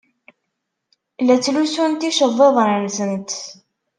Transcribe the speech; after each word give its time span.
La 1.25 1.35
ttlusunt 1.37 2.07
iceḍḍiḍen-nsent. 2.09 3.31